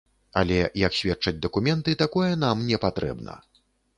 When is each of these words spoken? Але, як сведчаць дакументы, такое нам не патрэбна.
Але, 0.39 0.55
як 0.83 0.95
сведчаць 0.99 1.41
дакументы, 1.43 1.95
такое 2.03 2.31
нам 2.47 2.65
не 2.71 2.81
патрэбна. 2.87 3.37